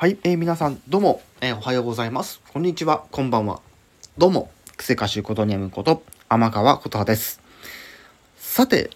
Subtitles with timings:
[0.00, 2.40] はい、えー皆さん、どうも、えーおはようございます。
[2.52, 3.60] こんにちは、こんばんは。
[4.16, 7.40] どうも、クセ歌手ことにゃむこと、天川ことはです。
[8.36, 8.90] さて、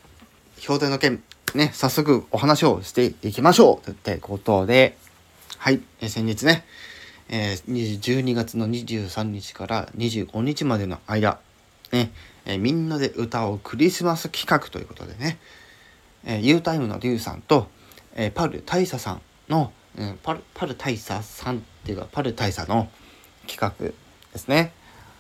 [0.59, 1.21] 標題の件、
[1.57, 4.97] ね、早速お話をしていきましょうってことで、
[5.59, 6.65] はい、えー先日ね、
[7.29, 11.41] えー12月の23日から25日までの間、
[11.91, 12.13] ね、
[12.45, 15.39] えーみんなで歌おうクリスマス企画ということでね、
[16.25, 17.67] えー、U タイムのリュウさんと、
[18.15, 22.89] えーパル大佐さんの、うん、パルパル大佐さんっていうかパル大佐の
[23.47, 23.93] 企画
[24.33, 24.73] ですね。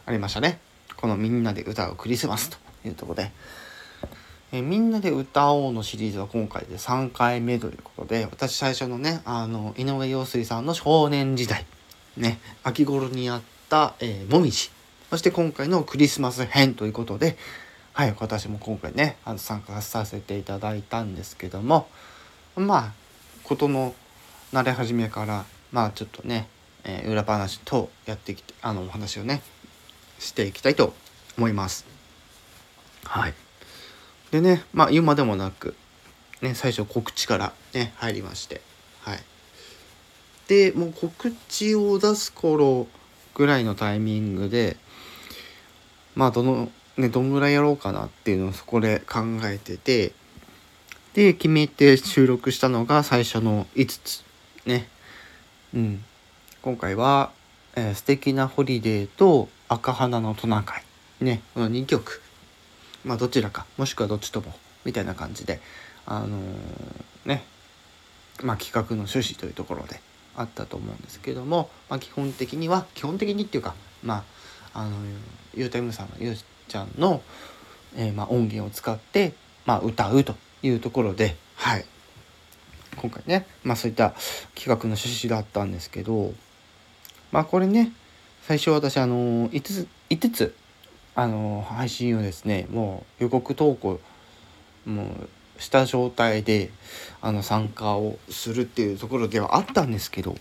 [0.07, 0.59] ありましたね。
[0.97, 3.31] この「みんなで歌うクリスマス」というとこで、
[4.53, 11.67] えみんなで歌おう」のシリーズは今回で3回目ということで私最初のねあの井上陽水さんの少年時代
[12.17, 14.71] ね秋頃にあった、えー、もみじ。
[15.11, 17.37] そして今回のクリスマス編ということで
[17.93, 21.87] はい私も今回ねあの参加させていただいたんですけども
[22.57, 22.93] まあ
[23.45, 23.95] 事の
[24.53, 26.47] 慣れ始めからまあちょっとね、
[26.85, 29.43] えー裏話とやってきてあのお話をね
[30.19, 30.93] していきたいと
[31.39, 31.87] 思います。
[33.05, 33.35] はい。
[34.31, 35.75] でねまあ言うまでもなく
[36.43, 38.61] ね最初告知からね入りまして
[39.01, 39.21] はい。
[40.49, 42.87] でもう告知を出す頃
[43.35, 44.77] ぐらいのタイミングで
[46.15, 50.13] まあどのねどんぐらいやろうかなっていうのをそこで考えてて
[51.15, 54.25] で決めて収録したのが最初の5つ
[54.67, 54.89] ね。
[55.75, 56.05] うん。
[56.63, 57.33] 今回は、
[57.75, 60.85] えー素敵なホリデー」と「赤花のトナカイ」
[61.25, 61.43] ね。
[61.55, 62.23] この2曲。
[63.05, 63.67] まあどちらか。
[63.77, 64.55] もしくはどっちとも。
[64.85, 65.61] みたいな感じで。
[66.07, 66.41] あのー
[67.25, 67.45] ね。
[68.43, 70.01] まあ企画の趣旨というところで。
[70.35, 74.25] あったと思うんですけども、まあ、基本的には基本的にっていうかま
[74.73, 74.97] ああの
[75.55, 77.23] ゆうたむさんのゆうちゃんの、
[77.95, 79.35] えーまあ、音源を使って、
[79.67, 81.37] まあ、歌うというところで。
[81.57, 81.85] はい。
[82.97, 84.15] 今回ね、まあ、そういった
[84.55, 86.33] 企画の趣旨だったんですけど
[87.31, 87.93] まあこれね
[88.43, 90.55] 最初私あの5つ5つ
[91.15, 94.01] あの配信をですねもう予告投稿
[94.87, 95.05] も
[95.59, 96.71] うした状態で
[97.21, 100.37] あの参加をするっていうところではあったんですけど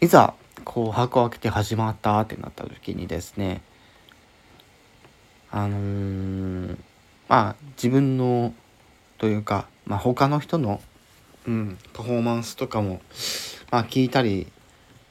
[0.00, 0.34] いざ
[0.64, 3.62] こう箱を開けて始まったってなった時にですね
[5.50, 6.76] あのー
[7.28, 8.52] まあ自分の
[9.22, 10.80] というか、まあ、他の人の、
[11.46, 13.00] うん、パフォーマンスとかも、
[13.70, 14.48] まあ、聞いたり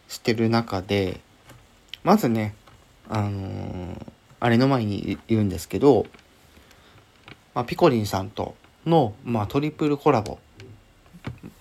[0.09, 1.21] してる中で
[2.03, 2.53] まずね
[3.09, 4.11] あのー
[4.43, 6.07] あれの前に言うんですけど、
[7.53, 8.55] まあ、ピコリンさんと
[8.87, 10.39] の、まあ、トリプルコラボ。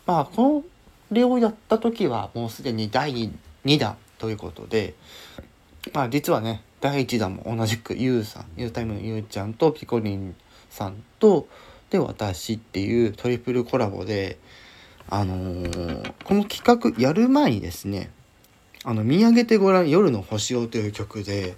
[0.06, 0.64] まあこ
[1.10, 3.30] れをやった時はもうすでに第
[3.66, 4.94] 2弾ということで
[5.92, 10.34] まあ実はね第1弾も同じくゆうさんゆうタイムのゆうちゃんとピコリン
[10.70, 11.46] さんと
[11.90, 14.38] で私っていうトリプルコラボで
[15.08, 18.10] あのーこの企画やる前にですね
[18.84, 21.56] 「あの見上げてごらん夜の星を」という曲で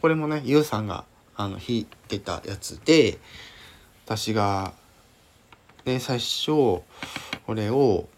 [0.00, 1.04] これもねゆうさんが
[1.36, 3.18] あの弾いてたやつで
[4.06, 4.74] 私が
[5.84, 6.84] で最初こ
[7.48, 8.08] れを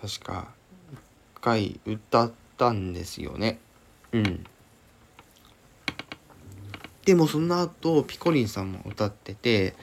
[0.00, 0.48] 確か
[0.92, 3.58] 一回歌ったんですよね。
[4.12, 4.44] うん。
[7.04, 9.76] でもその後ピコリンさんも歌ってて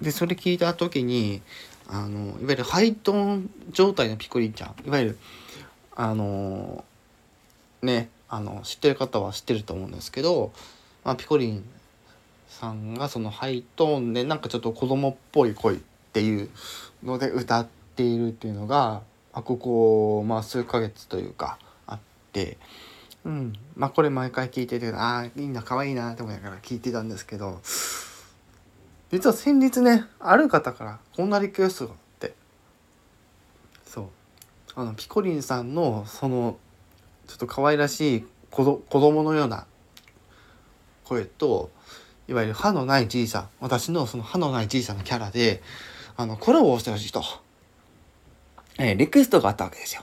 [0.00, 1.42] でそれ聞いた時に
[1.88, 5.18] あのいわゆるハイトーン状態のピコリンちゃんいわゆる
[5.96, 6.84] あの
[7.82, 10.52] ねあの知ってる方は知ってると思うんですけど、
[11.04, 11.64] まあ、ピコリン
[12.48, 15.78] さんがそのハイトーンでなんかちょっと子供っぽい声っ
[16.12, 16.48] ていう
[17.02, 21.98] ので歌っているっていうのがあここまあ数ヶ月というかあっ
[22.32, 22.56] て
[23.24, 23.52] うん。
[23.76, 27.60] まあこれ毎回聞いててああいいな可愛いなって思いながら聞いてたんですけど
[29.10, 32.34] 実は先日ねある方からこんなリクエストがあって。
[33.84, 34.06] そう。
[34.76, 36.58] あのピコリンさんのその
[37.26, 39.66] ちょっと可愛らしい子ど供のような
[41.04, 41.70] 声と
[42.28, 45.62] いわゆる歯のないじいさん私のその歯のないじいさんのキャラで
[46.16, 47.22] あのコラボをしてほしいと、
[48.78, 50.02] えーリクエストがあったわけですよ。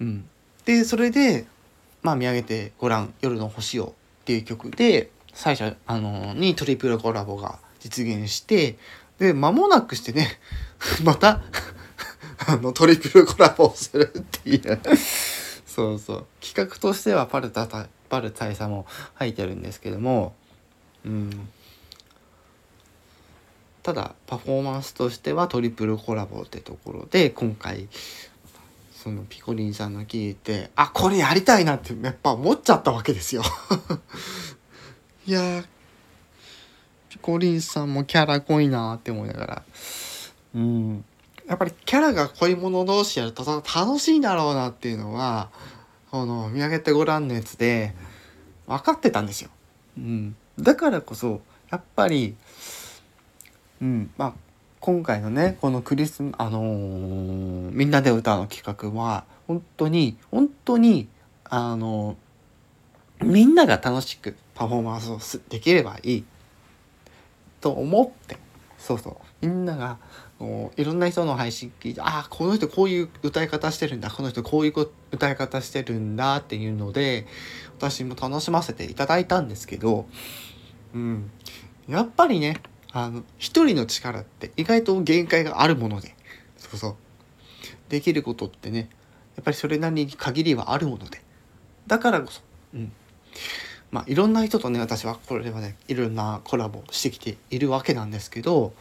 [0.00, 0.28] うん、
[0.64, 1.46] でそれで
[2.02, 8.76] 「まあ見上げてごらん夜の星を」っていう曲で最初あのにトリプルコラボが実現して
[9.18, 10.38] で間もなくしてね
[11.04, 11.42] また
[12.46, 14.80] あのトリプルコラボをするっていう。
[15.66, 16.26] そうそう。
[16.40, 17.68] 企画としてはパルタ
[18.08, 20.34] パル大佐も入ってるんですけども
[21.04, 21.48] うん。
[23.82, 27.88] ただパフォーマンスとしてはトリプルコラボってところで今回
[28.92, 33.42] そのピコリンさんの聞いてあこれやりたいなってやっぱ思っちゃったわけですよ。
[35.30, 35.62] いや
[37.08, 39.62] ピコリンさんもキャラ濃いなって思いながら。
[40.56, 41.04] うん。
[41.46, 45.50] やっぱりキャラが濃いもの同士やると楽しいんだろうなっていうのは
[46.10, 47.94] この見上げてごらんのやつで
[48.66, 49.50] 分かってたんですよ。
[49.98, 52.34] うん、だからこそやっぱり、
[53.80, 54.32] うんまあ、
[54.80, 61.06] 今回のねこのクリスあのー、みんなで歌うの企画は本当に本当に
[61.44, 62.29] あのー、
[63.22, 66.24] みんなが楽しくパフォーマンスをできればいい
[67.60, 68.38] と思って。
[68.78, 69.46] そうそう。
[69.46, 69.98] みんなが
[70.76, 74.10] いろんな人の配信聞いてああこの人こういう歌い方してるんだ。
[74.10, 77.26] この人こういう歌い方してるんだっていうので
[77.78, 80.06] 私も楽しませていただいたんですけど、
[80.94, 81.30] うん、
[81.88, 82.56] やっぱりね
[82.92, 86.14] あの一人の力って意外と限界があるもので。
[86.56, 86.96] そうそう。
[87.90, 88.88] できることってね
[89.36, 91.22] やっぱりそれなりに限りはあるもので。
[91.86, 92.40] だからこそ、
[92.74, 92.92] うん、
[93.90, 98.72] まあいろんな人とね私はこれはねいろんなコラボしてきているわけなんですけど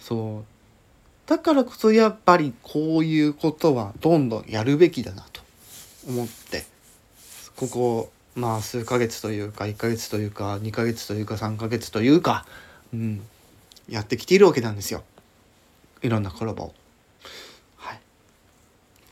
[0.00, 0.44] そう
[1.28, 5.40] だからこそやっぱりこういうことはどんどんやるべきだなと
[6.08, 6.64] 思って
[7.56, 12.46] ここまあ数ヶ月というか1ヶ月というか2ヶ月というか3ヶ月というか、
[12.92, 13.22] うん、
[13.88, 15.02] やってきているわけなんですよ
[16.02, 16.74] いろんなコラボを。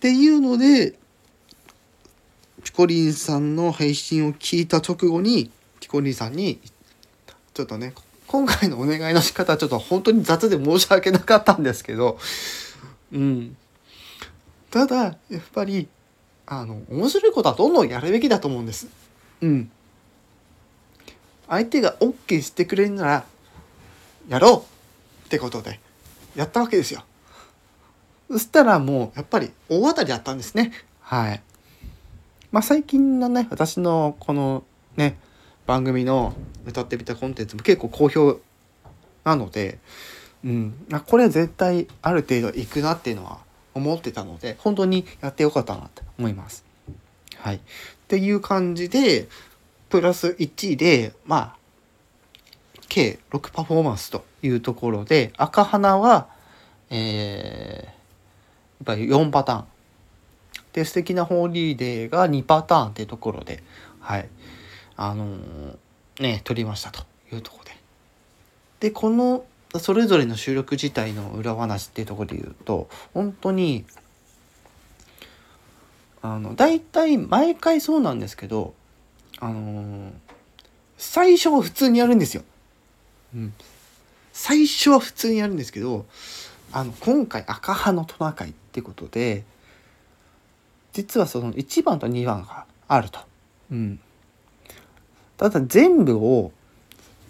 [0.05, 0.99] っていうので
[2.65, 5.51] ピコリンさんの配信を聞いた直後に
[5.81, 6.59] ピコリンさんに
[7.53, 7.95] ちょっとね
[8.27, 12.19] 今回のお願いの仕方はちょっと本当に雑で申し訳なかったんですけど
[13.13, 13.57] うん。
[14.71, 15.87] ただやっぱり
[16.47, 18.89] あの面白いことはどんどんやるべきだと思うんです。
[19.41, 19.71] うん。
[21.49, 23.25] 相手が OK してくれるなら
[24.29, 24.65] やろ
[25.23, 25.27] う。
[25.27, 25.81] ってことで
[26.35, 27.05] やったわけですよ。
[28.31, 30.73] そしたらもうやっぱり大当たりだったんですね。
[31.01, 31.43] はい。
[32.55, 34.63] まあ、最近のね私のこの
[34.95, 35.19] ね
[35.67, 36.35] 番組の
[36.65, 38.39] 歌ってみたコンテンツも結構好評
[39.25, 39.81] なので、
[40.45, 40.75] うん、
[41.05, 43.39] これ絶対ある程度いくなっていうのは
[43.75, 46.65] 思ってたので本当にやってよかったなと思います。
[47.39, 47.61] はい、っ
[48.07, 49.27] ていう感じで
[49.89, 51.57] プラス1でまあ
[52.89, 56.29] 計6パフォーマンスというところで赤花は
[56.89, 57.95] えー、やっ
[58.85, 59.74] ぱり4パターン。
[60.75, 63.63] で素敵なホーリーデーが2パターンっていうところで
[64.01, 64.29] はい。
[64.97, 65.77] あのー、
[66.21, 67.71] ね撮りましたというとこで。
[68.81, 69.45] でこの
[69.79, 73.85] それぞれの収録自体の裏話っていうとこで言うと本当に
[76.23, 78.75] あの大体毎回そうなんですけど
[79.41, 80.13] あのー、
[80.97, 82.43] 最初は普通にやるんですよ。
[83.35, 83.55] うん、
[84.33, 86.07] 最初は普通にやるんですけど
[86.73, 89.45] あの今回赤羽のトナカイってことで
[90.95, 93.21] 実はその1番と2番があると。
[93.71, 94.01] うん、
[95.37, 96.53] ただ全部を、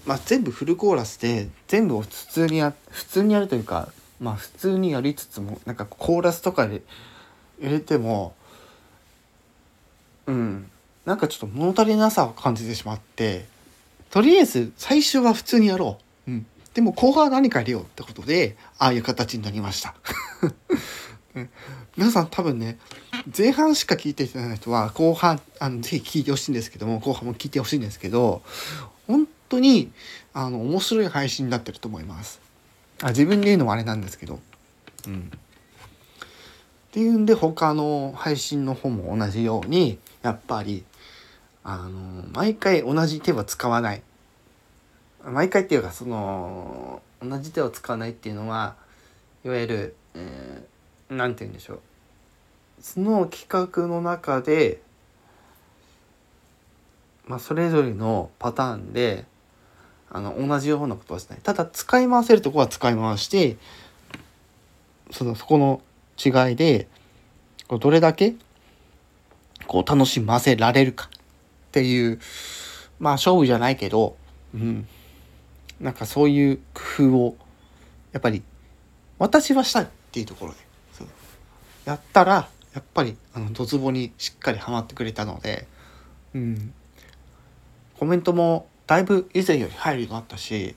[0.06, 3.88] まあ、全部フルコーラスで全部を普通にや普通にやるというか、
[4.20, 6.82] まあ、普通にやりつつもなんかコーラスとかで
[7.60, 8.34] 入れても
[10.26, 10.70] うん
[11.06, 13.46] なんかちょっと物足りなさを感じてしまって
[14.10, 16.30] とりあえず最初は普通にやろう。
[16.30, 19.94] うん、でも後半は何か入れようってことでああいう形になりました。
[21.96, 22.78] 皆さん多分ね
[23.36, 28.42] 前半しか聞いていない人は後半あのぜひ聞いてほしいんですけども後半も聞いてほしいんですけど
[29.06, 29.90] 本当に
[30.34, 32.40] あの面白い配信になってると思います。
[33.02, 34.40] あ自分で言うのもあれなんですけど。
[35.06, 35.30] うん。
[35.30, 35.36] っ
[36.92, 40.84] ていうんで他の配信の方も同じようにやっぱり
[41.64, 44.02] あの毎回同じ手は使わない。
[45.24, 48.76] 毎回っていうかその同じ手を使わないっていうのは
[49.44, 51.80] いわゆる、えー、て言うんでしょう。
[52.96, 54.80] の企画の中で、
[57.26, 59.24] まあ、それぞれのパターンで
[60.10, 61.38] あの同じようなことはしない。
[61.42, 63.56] ただ使い回せるとこは使い回して
[65.10, 65.80] そのそこの
[66.24, 66.88] 違いで
[67.66, 68.34] こうどれだけ
[69.66, 71.08] こう楽しませられるかっ
[71.72, 72.20] ていう
[72.98, 74.16] まあ勝負じゃないけど、
[74.54, 74.86] うん、
[75.80, 77.36] なんかそういう工夫を
[78.12, 78.42] やっぱり
[79.18, 80.58] 私はしたいっていうところで
[81.84, 85.66] やったらやっぱりあのドツボにしっかりはまってくれたので、
[86.34, 86.74] うん、
[87.98, 90.74] コメントもだいぶ以前より入るようになったし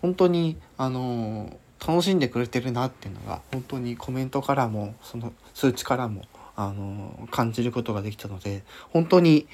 [0.00, 1.56] 本当にあの
[1.86, 6.22] 楽しんでくれてるなっていうのが本当にコメントからもその数値からも
[6.56, 9.46] あの感じることができたので本当に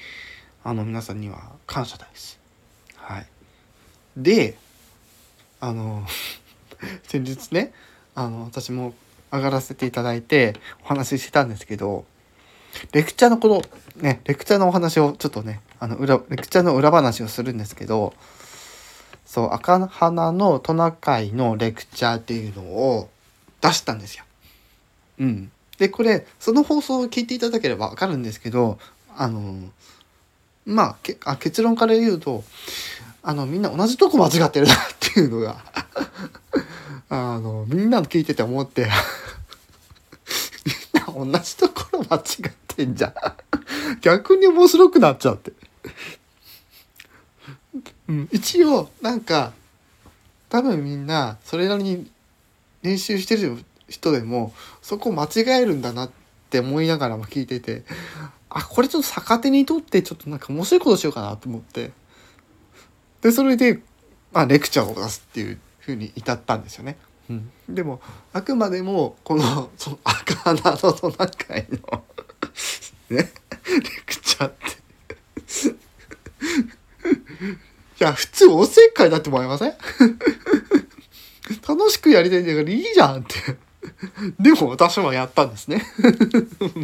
[0.63, 2.39] あの皆さんには感謝です。
[2.95, 3.27] はい、
[4.17, 4.57] で
[5.59, 6.03] あの
[7.03, 7.73] 先日ね
[8.15, 8.95] あの私も
[9.31, 10.53] 上がらせていただいて
[10.83, 12.05] お話ししてたんですけど
[12.91, 13.69] レクチャーのこと
[14.01, 18.13] ねレクチャーのお話をちょっとねあの裏レクチャーの裏話をするんですけど
[19.25, 23.09] そう赤花のトナカイのレクチャーっていうのを
[23.61, 24.23] 出したんですよ。
[25.19, 25.51] うん。
[25.77, 28.77] で、これ、その放送を聞いていただければわかるんですけど、
[29.17, 29.55] あの、
[30.65, 32.43] まあ、けあ結論から言うと、
[33.23, 35.57] あの、みんな同じとこ間違ってるなっていうのが
[37.09, 38.87] あの、みんなの聞いてて思って
[41.15, 43.13] 同じところ間違ってんじゃん
[44.01, 45.53] 逆に面白くなっちゃって。
[48.07, 49.53] うん、一応、なんか、
[50.49, 52.11] 多分みんな、それなりに
[52.83, 56.11] 練習してる人でも、そこ間違えるんだなっ
[56.49, 57.83] て思いながらも聞いてて、
[58.49, 61.91] あ、これちょっと逆手にとってちょっとなんか面白いことしようかなと思って。
[63.21, 63.81] で、それで、
[64.31, 66.97] まあ、レクチャーを出すっていうふうに至ったんですよね。
[67.29, 68.01] うん、でも
[68.33, 72.03] あくまでもこの その赤花のトナカイの
[73.09, 73.31] ねレ
[74.05, 74.75] クチャーって。
[77.99, 79.73] いや普通おせっかいだって思いません？
[81.67, 83.57] 楽しくやりたいんだからいいじゃんって。
[84.39, 85.83] でも私はやったんですね。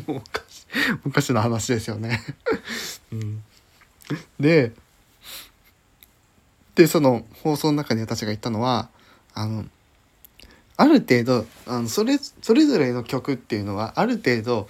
[0.08, 0.66] もう昔
[1.04, 2.22] 昔の話ですよね。
[3.12, 3.44] うん、
[4.40, 4.72] で
[6.76, 8.90] でその放送の中に私が言ったのは
[9.34, 9.66] あの
[10.82, 14.68] ある程度あのそれそれぞれの曲っていうのはある程度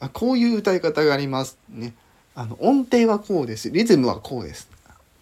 [0.00, 1.58] あこういう歌い方があります。
[1.68, 1.94] ね。
[2.34, 3.70] あの音程はこうです。
[3.70, 4.68] リズムはこうです。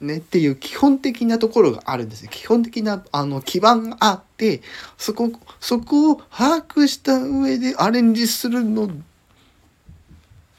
[0.00, 0.16] ね。
[0.16, 2.30] っていう基本的なところがあるんですよ。
[2.32, 4.62] 基本的なあの基盤があって
[4.96, 8.88] そこそこを把握した上でアレンジするの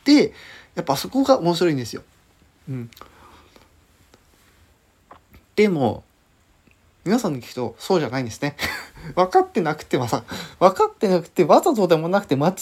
[0.06, 0.34] で
[0.76, 2.04] やっぱそこが面白いんですよ。
[2.70, 2.92] うん、
[5.56, 6.04] でも
[7.06, 8.56] 皆さんに聞くとそうじゃないんですね。
[9.16, 10.24] 分かってなくてはさ、
[10.60, 12.54] 分かってなくてわざとでもなくて間違っ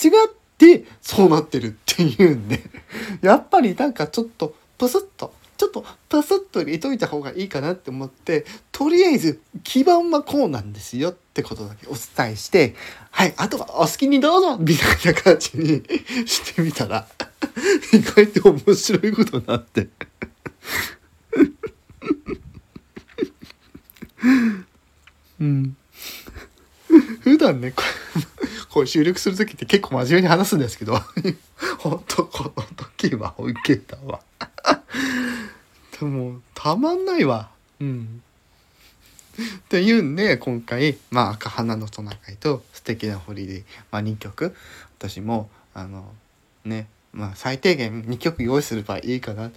[0.58, 2.64] てそうなってるっていうんで、
[3.22, 12.76] やっぱりなんかちょっとプスッと、ちょっとプスッと入れといた方がいいかなって思って、とりあえず基盤はこうなんですよってことだけお伝えして、
[13.12, 15.84] はい、あとはお好きにどうぞみたいな感じに
[16.26, 17.08] してみたら、
[17.94, 19.90] 意外と面白いことになって
[25.42, 25.76] うん。
[27.54, 27.74] 段ね、
[28.70, 31.00] こう収録する時って結構真面目に話すんですけど、
[31.80, 32.64] ほんとこの
[32.98, 34.22] 時は受けたわ。
[36.00, 37.50] でも、たまんないわ。
[37.80, 38.22] うん。
[39.40, 44.56] っていうんで、今回、まあ、赤花のトナカイと素敵な堀で、まあ、2曲、
[44.98, 46.14] 私も、あの、
[46.66, 49.52] ね、まあ、最低限2曲用意すればいいかなっ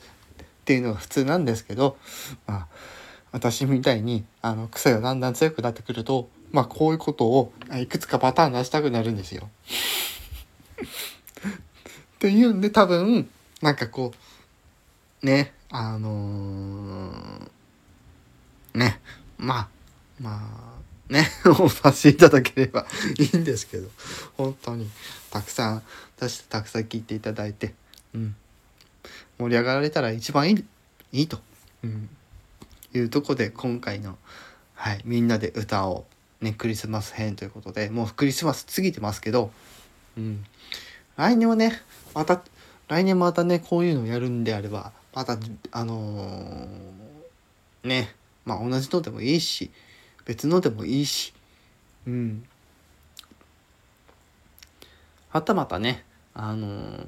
[0.65, 1.97] ていうのが普通なんですけど、
[2.47, 2.67] まあ、
[3.33, 9.51] 私みたいにあの癖がだんだん強くなってくるとまあこういうことをいくつかパターン出したくなるんですよ。
[10.79, 13.29] っていうんで多分
[13.61, 14.15] なんかこ
[15.23, 19.01] うねあのー、ね
[19.37, 19.69] まあ
[20.21, 20.79] ま
[21.11, 22.87] あね お察しいただければ
[23.19, 23.91] いいんですけど
[24.37, 24.89] 本当に
[25.31, 25.83] たくさん
[26.21, 27.75] 出してたくさん聞いていただいて、
[28.15, 28.37] うん、
[29.39, 30.65] 盛り上がられたら一番いい
[31.13, 31.41] いいと。
[31.83, 32.09] うん
[32.99, 34.17] いうとこで今回の、
[34.75, 36.05] はい、みんなで歌を
[36.41, 39.51] ね、クリスマス編ということで、もうクリスマス過ぎてますけど、
[40.17, 40.45] うん。
[41.17, 41.81] 来年はね、
[42.15, 42.43] また、
[42.89, 45.39] 来年またね、こういうのをやるんであれば、また、
[45.73, 48.15] あのー、ね、
[48.45, 49.71] まあ同じのでもいいし、
[50.25, 51.33] 別のでもいいし、
[52.07, 52.45] うん。
[55.31, 57.07] はたまたね、あのー、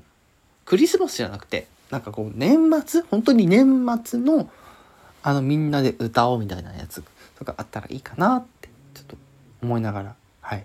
[0.64, 4.50] クリスマスじゃなくて、なんかこう、年末本当に年末の、
[5.22, 7.02] あのみんなで歌おうみたいなやつ
[7.38, 8.55] とかあったらいいかなって
[8.96, 9.16] ちょっと
[9.62, 10.64] 思いながらはい。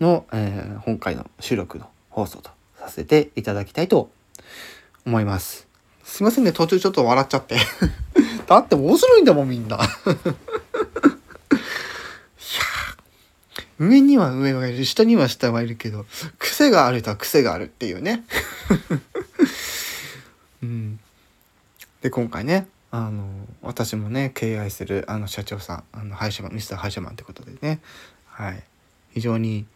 [0.00, 4.10] の、えー、今回の収録の放送とさせていただきたいと
[5.06, 5.66] 思います。
[6.04, 7.56] すいませんね途中ちょっと笑っちゃって。
[8.46, 9.76] だって面白いんだもんみんな。
[9.80, 9.84] いや
[13.78, 16.04] 上には上がいる下には下がいるけど
[16.38, 18.24] 癖がある人は癖があるっていうね。
[20.62, 21.00] うん。
[22.02, 27.80] で今回ねあの私もね敬愛するあの社長さんあの歯医者マンミスター歯医者マンってことでね。
[28.26, 28.62] はい。
[29.14, 29.66] 非常に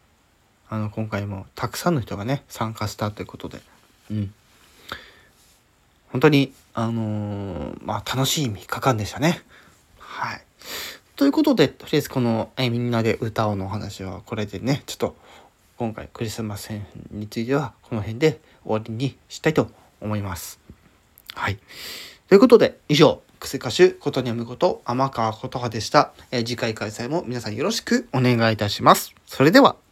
[0.69, 3.61] あの今回もたくさんの人がね参加したということで。
[4.11, 4.35] うん。
[6.11, 9.43] 本当にあのー、まあ楽しい3日間でしたね。
[9.99, 10.43] はい。
[11.15, 15.17] ということでとりあえずこのえみんなで歌おうのお話はこれでねちょっと
[15.79, 20.59] 今回クリスマス編についてはこの辺で終わりにしたいと思います。
[21.35, 21.59] はい。
[22.29, 26.13] ということで、以上、クス歌手、ことにゃむこと、天川琴葉でした。
[26.33, 29.15] えー、次回開催も皆さんよろしくお願いいたします。
[29.25, 29.86] それでは。